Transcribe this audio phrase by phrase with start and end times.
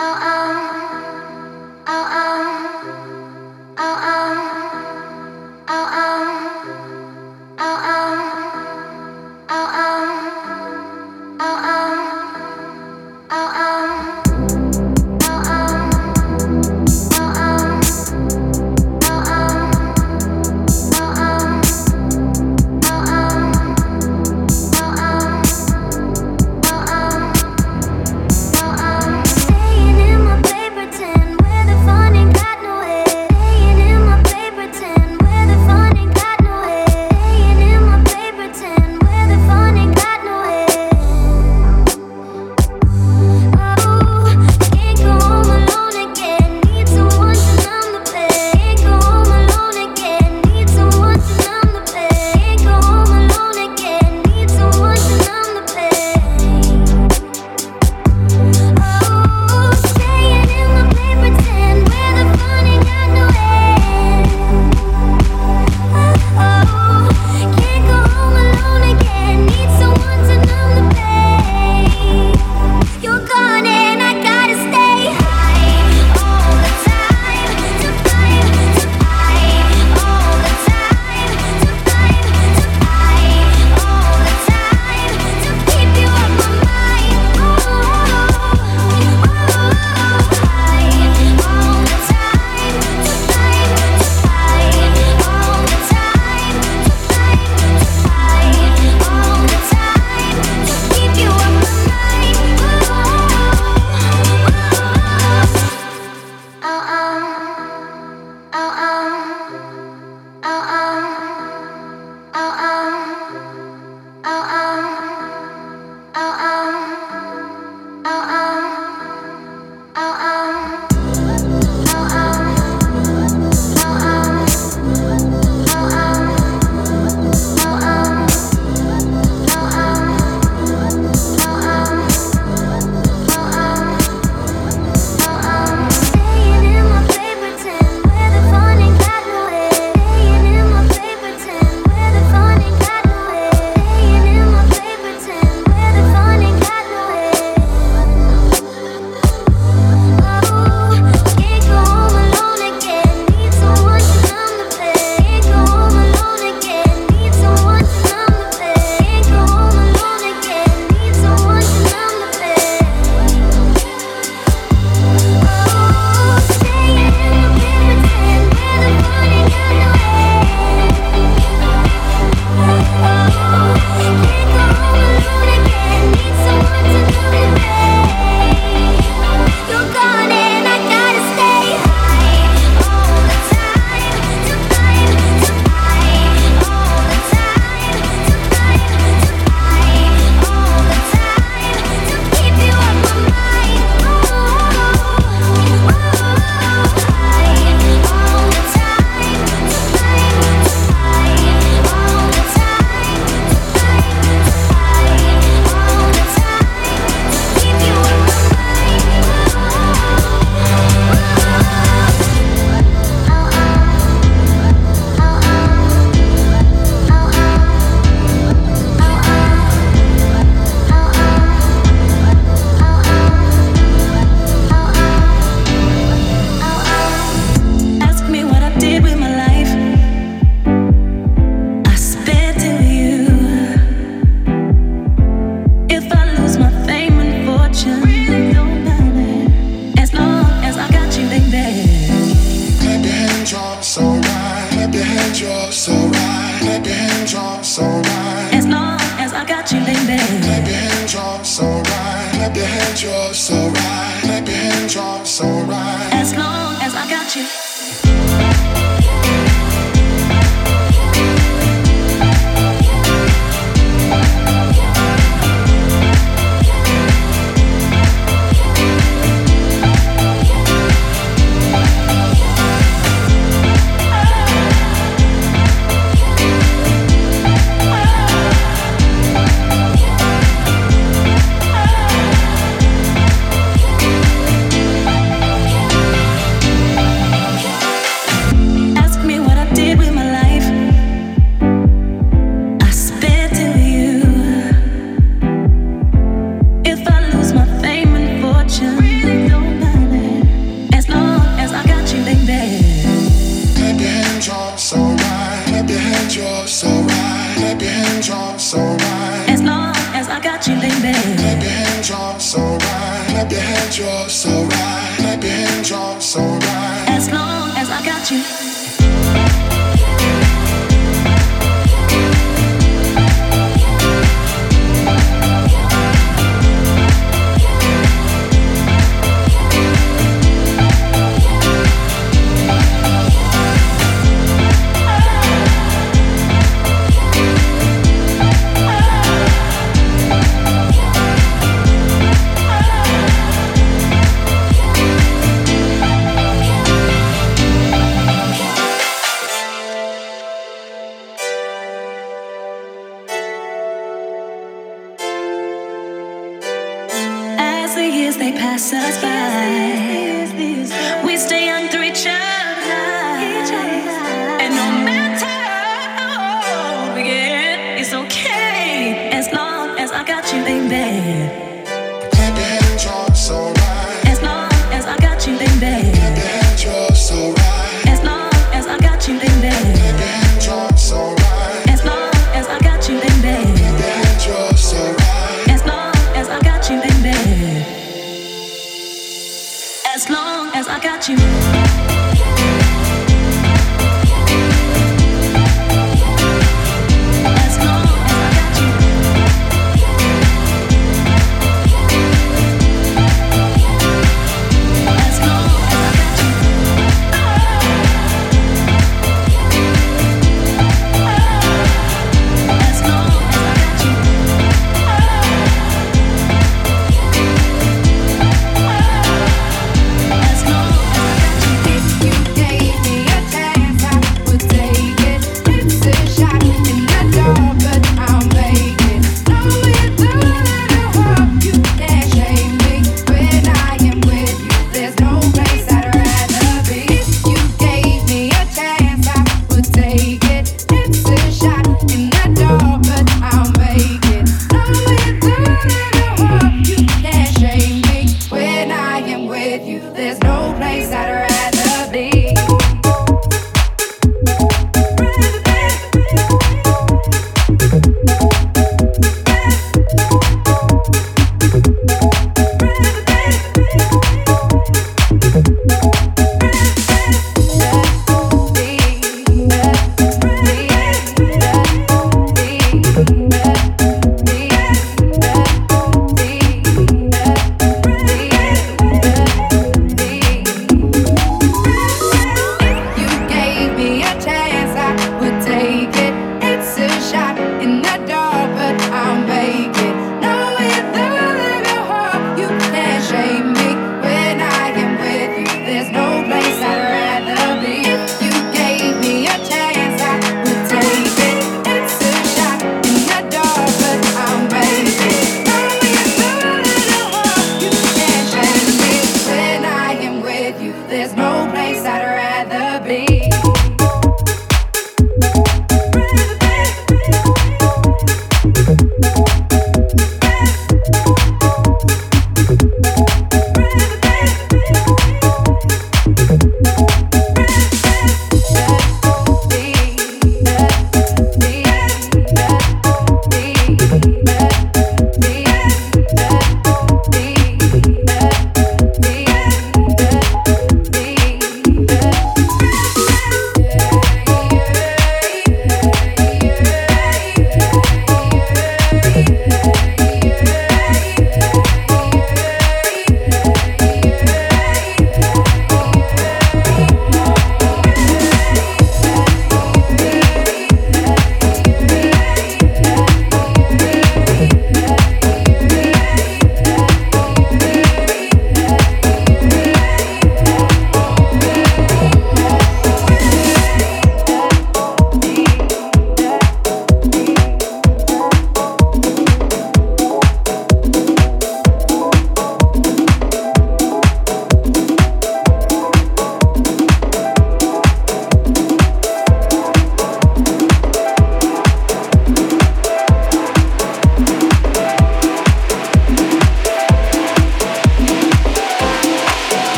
[0.00, 0.49] 骄傲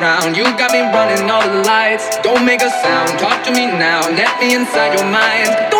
[0.00, 0.36] around.
[0.36, 2.16] You got me running all the lights.
[2.22, 4.00] Don't make a sound, talk to me now.
[4.08, 5.48] Let me inside your mind.
[5.70, 5.79] Don't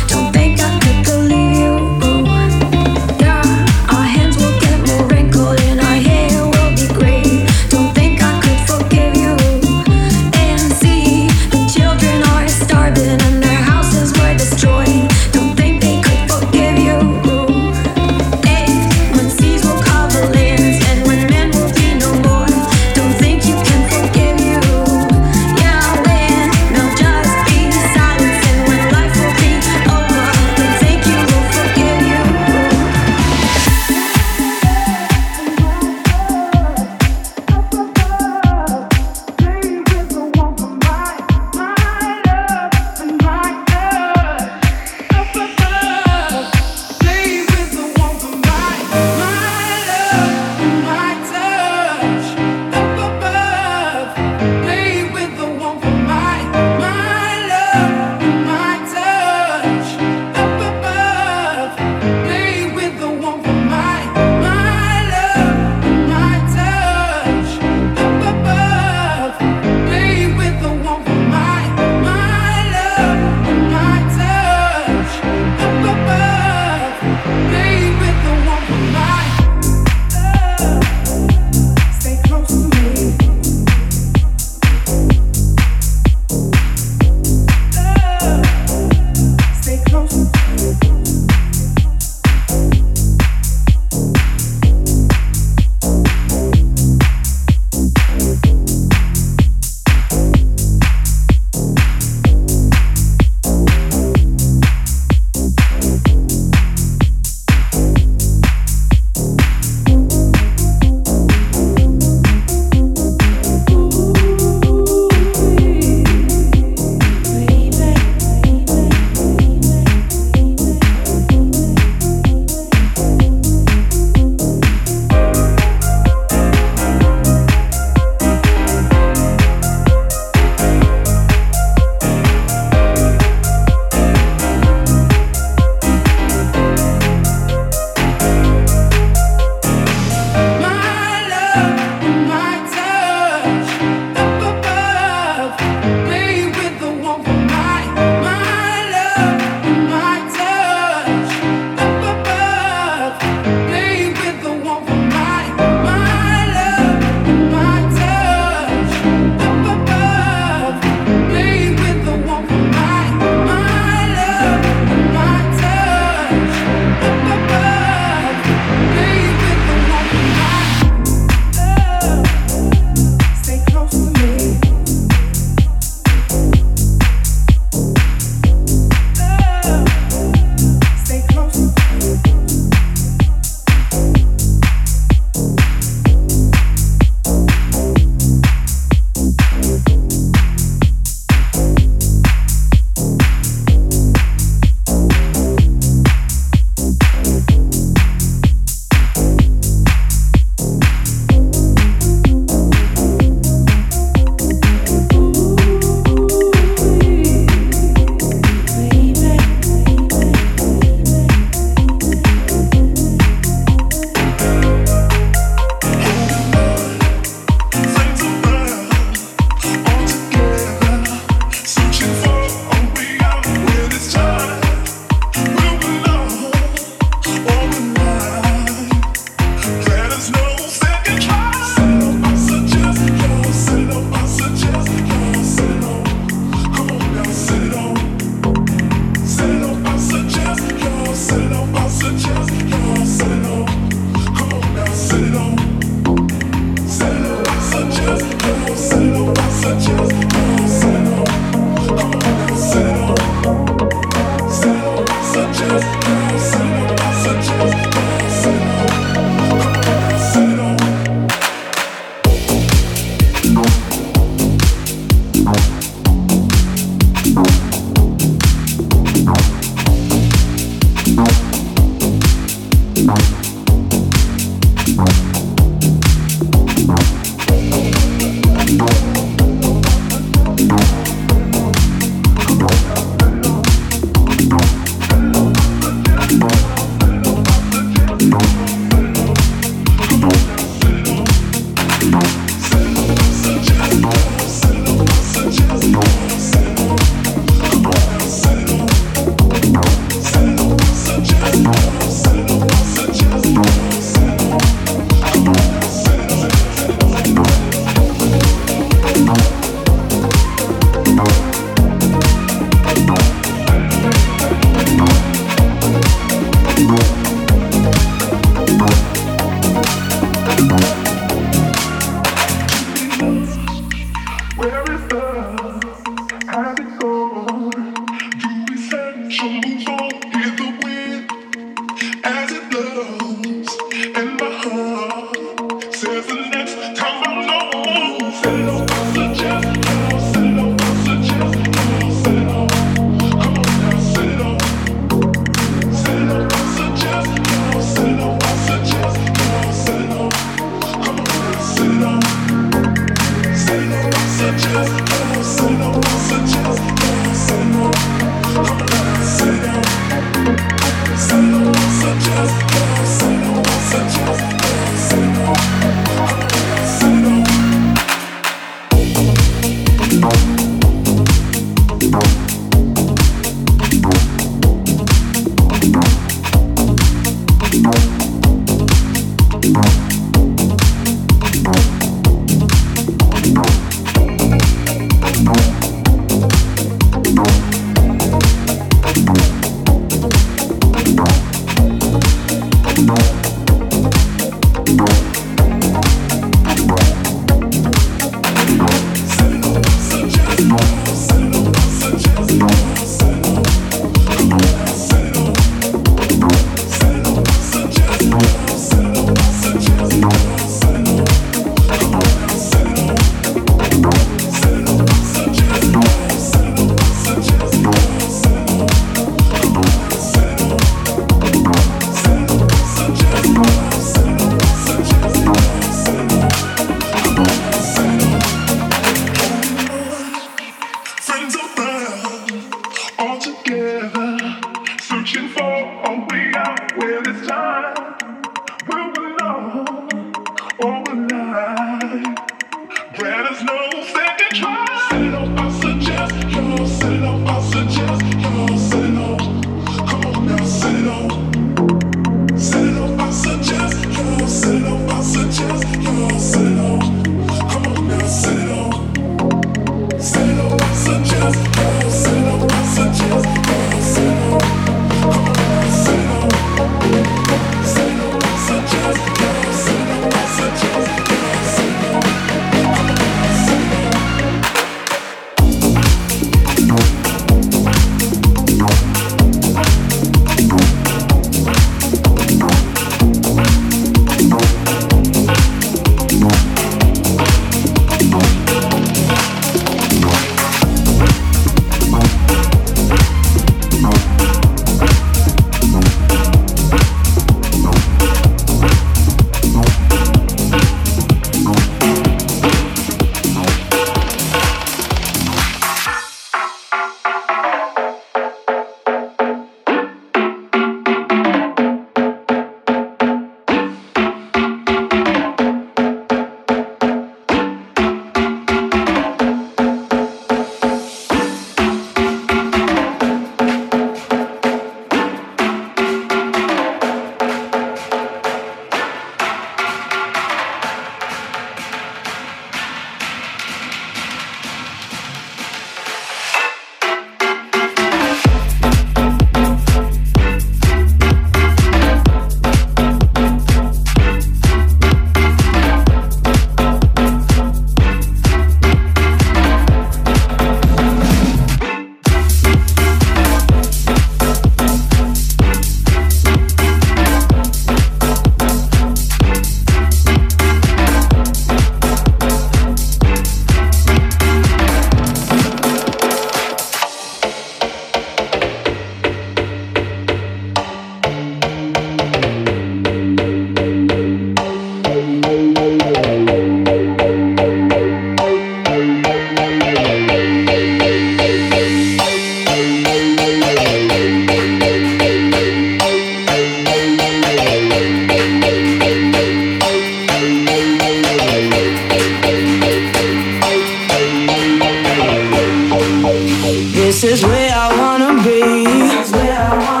[597.11, 600.00] This is where I wanna be.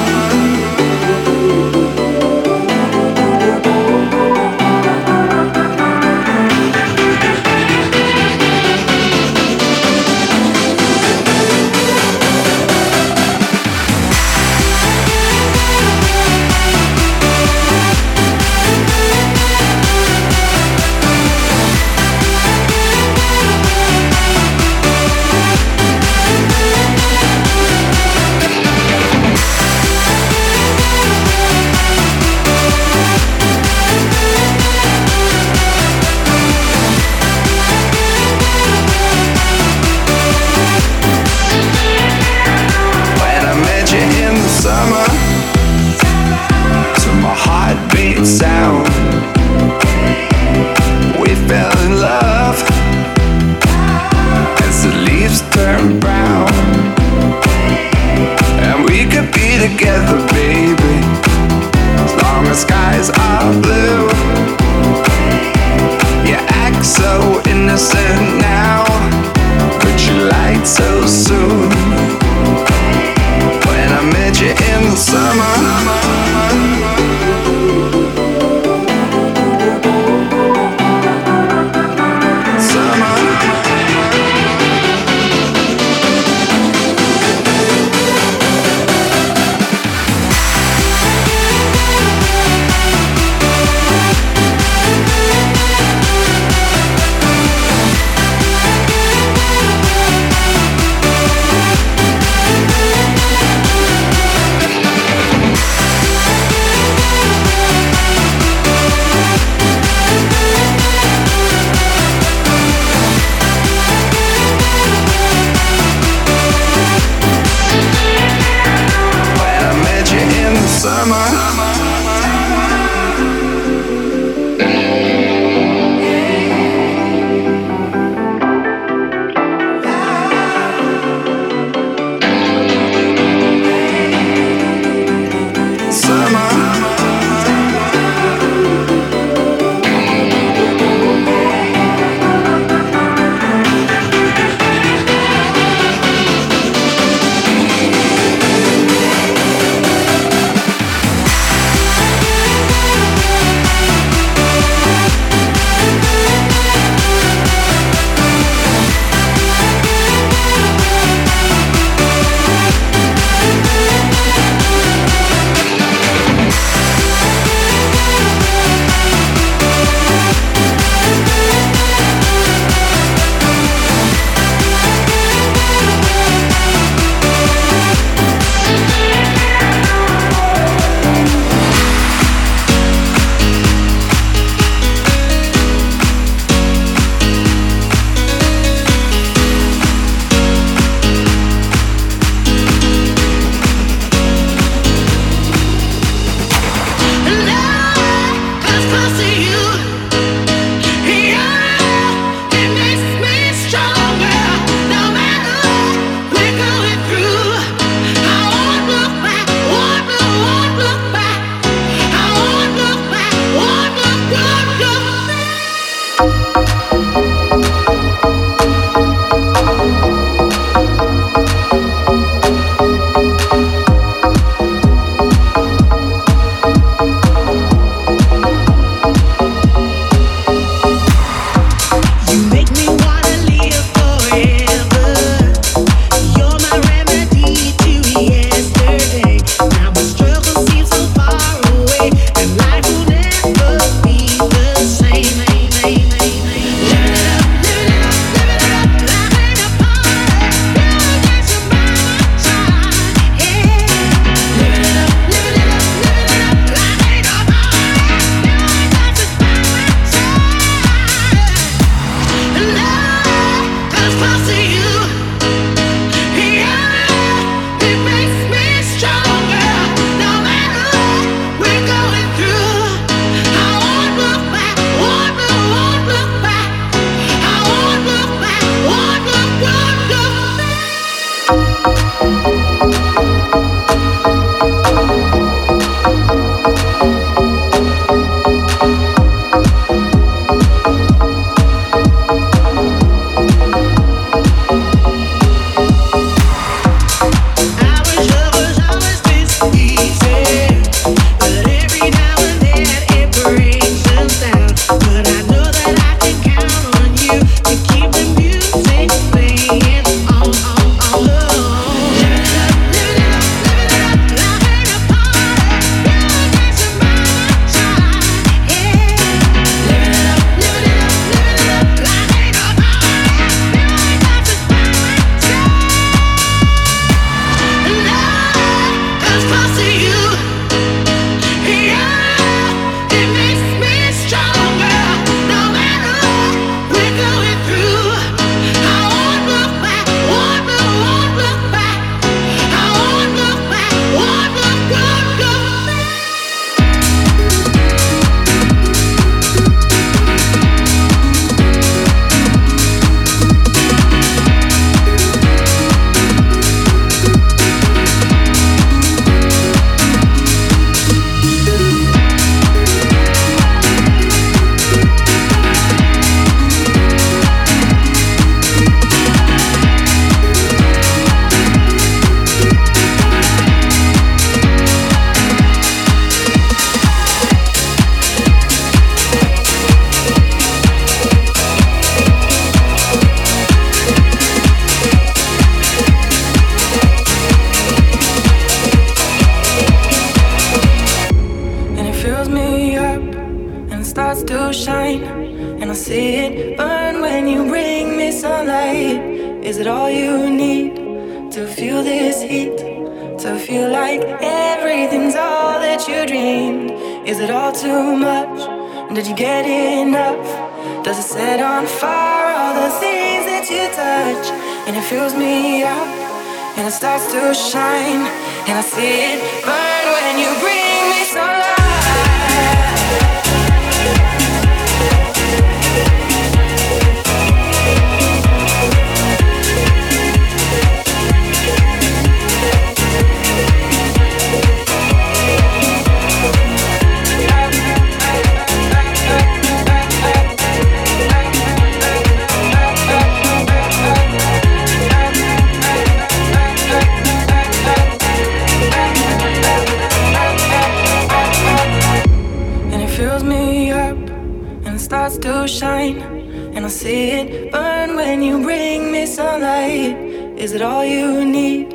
[458.31, 460.15] When you bring me sunlight.
[460.57, 461.89] Is it all you need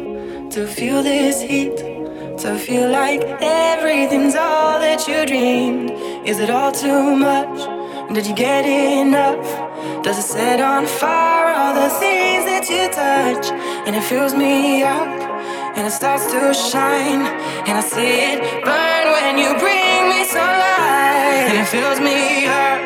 [0.50, 1.78] to feel this heat?
[2.42, 5.90] To feel like everything's all that you dreamed?
[6.28, 7.56] Is it all too much?
[8.12, 9.46] Did you get enough?
[10.04, 13.46] Does it set on fire all the things that you touch?
[13.86, 15.08] And it fills me up,
[15.76, 17.22] and it starts to shine,
[17.66, 22.85] and I see it burn when you bring me sunlight, and it fills me up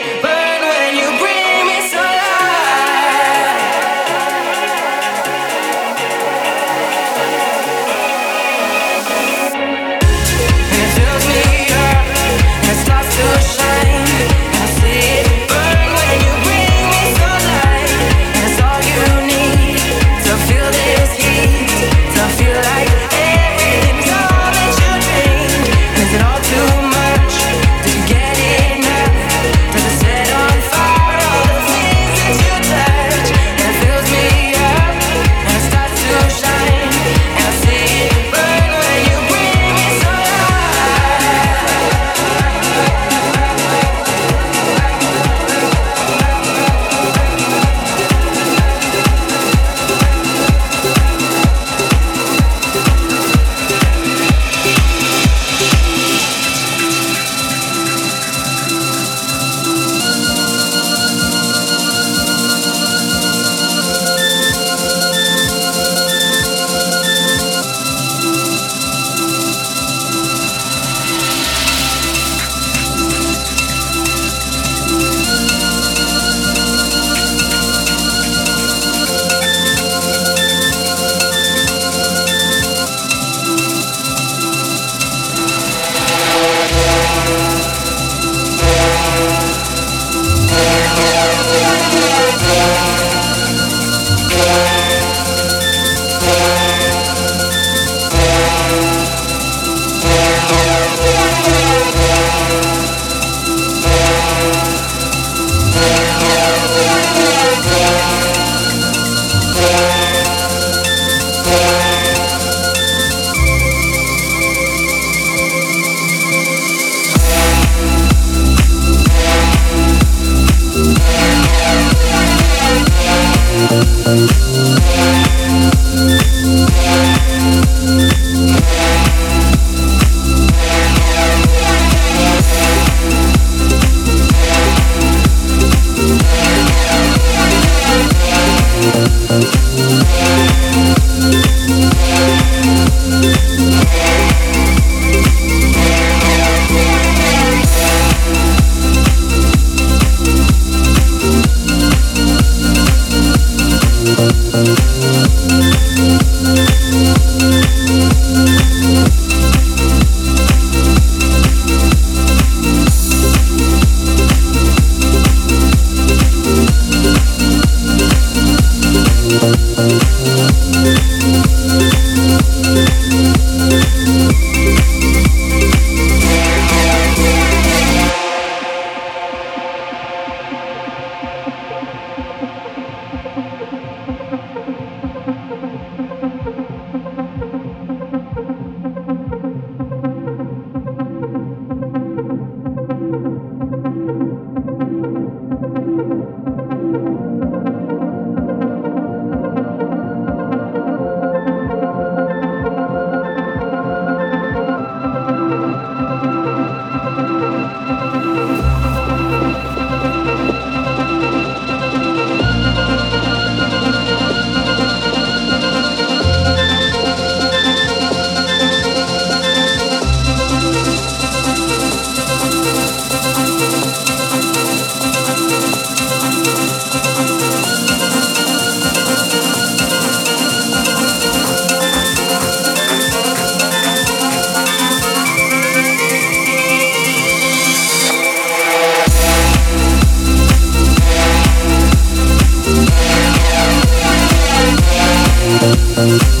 [246.01, 246.40] This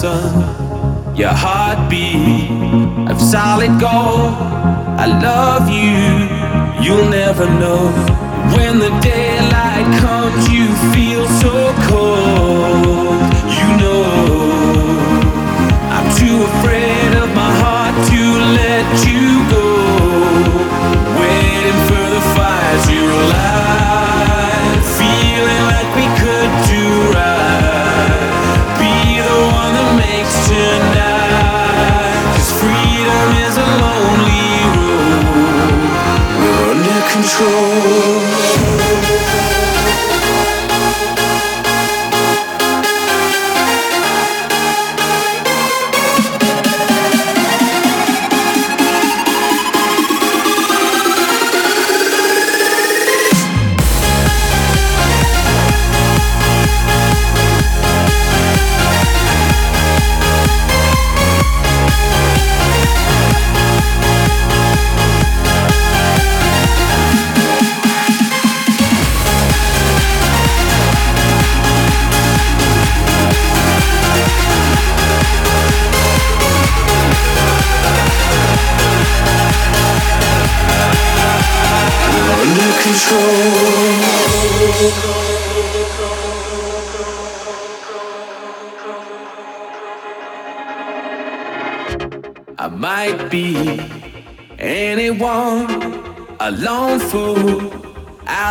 [0.00, 0.37] sun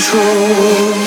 [0.00, 0.97] control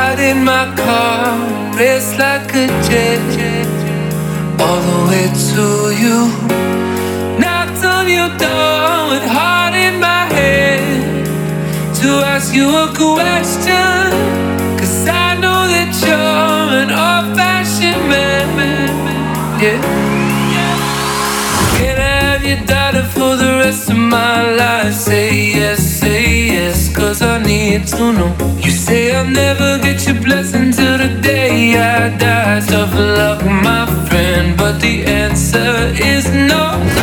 [0.00, 1.36] ride in my car
[1.78, 3.20] race like a jet,
[4.64, 5.66] all the way to
[6.02, 6.18] you.
[7.42, 11.26] Knocked on your door with heart in my head
[12.00, 14.04] to ask you a question.
[14.78, 20.29] Cause I know that you're an old fashioned man, man, man yeah
[22.40, 24.94] have you doubted for the rest of my life.
[24.94, 28.34] Say yes, say yes, cause I need to know.
[28.60, 32.60] You say I'll never get your blessing till the day I die.
[32.60, 36.99] Tough luck, my friend, but the answer is no.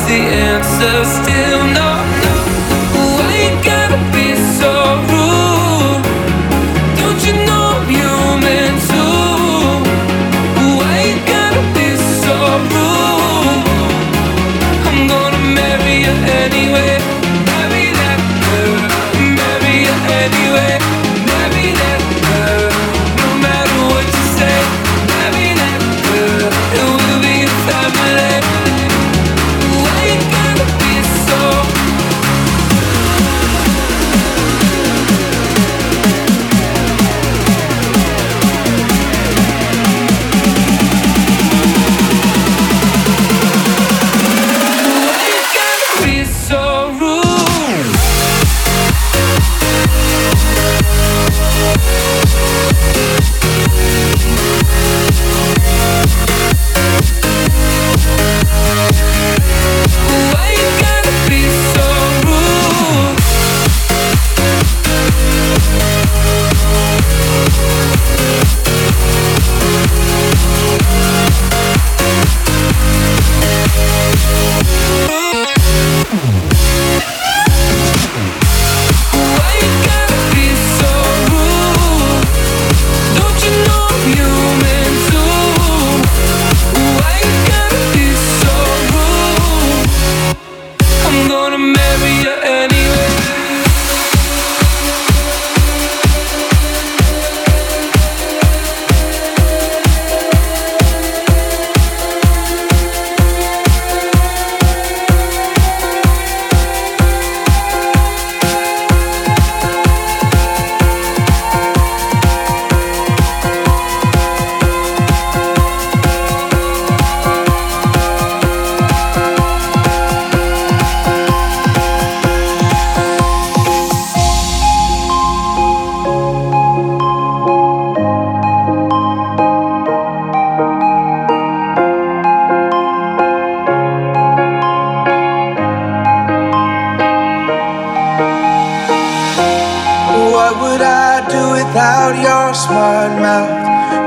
[0.00, 1.51] the answer still.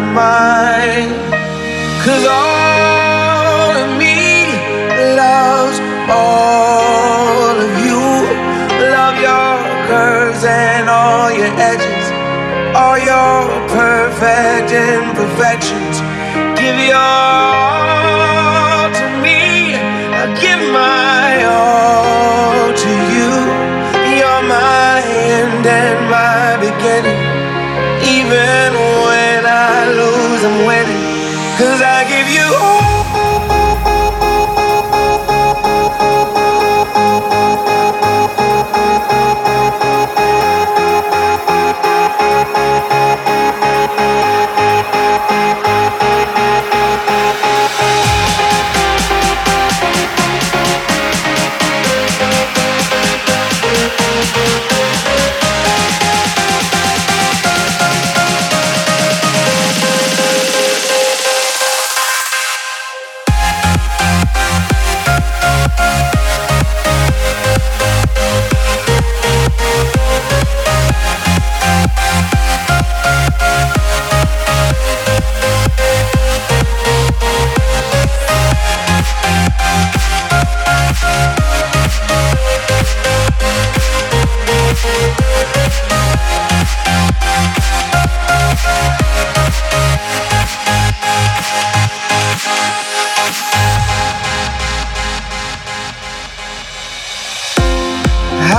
[0.00, 1.19] my mind.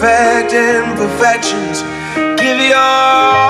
[0.00, 1.82] perfect imperfections.
[2.40, 3.49] Give your